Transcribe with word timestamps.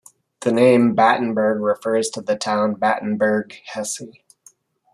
The 0.39 0.51
name 0.51 0.95
Battenberg 0.95 1.61
refers 1.61 2.09
to 2.09 2.21
the 2.21 2.35
town 2.35 2.73
Battenberg, 2.73 3.53
Hesse. 3.67 4.01